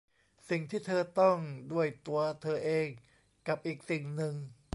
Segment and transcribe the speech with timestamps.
[0.49, 1.37] สิ่งที่เธอต้อง
[1.73, 2.87] ด้วยตัวเธอเอง
[3.47, 4.35] กับอีกสิ่งหนึ่ง